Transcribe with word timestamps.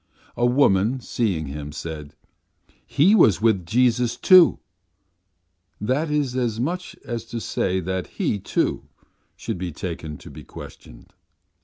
A 0.35 0.47
woman, 0.47 0.99
seeing 0.99 1.45
him, 1.45 1.71
said: 1.71 2.15
'He 2.87 3.13
was 3.13 3.39
with 3.39 3.67
Jesus, 3.67 4.17
too' 4.17 4.57
that 5.79 6.09
is 6.09 6.35
as 6.35 6.59
much 6.59 6.95
as 7.05 7.23
to 7.25 7.39
say 7.39 7.79
that 7.81 8.07
he, 8.07 8.39
too, 8.39 8.87
should 9.35 9.59
be 9.59 9.71
taken 9.71 10.17
to 10.17 10.31
be 10.31 10.43
questioned. 10.43 11.13